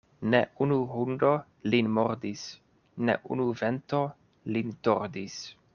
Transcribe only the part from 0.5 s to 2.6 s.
unu hundo lin mordis,